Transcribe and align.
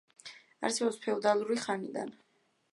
არსებობს 0.69 0.97
ფეოდალური 1.05 1.61
ხანიდან. 1.67 2.13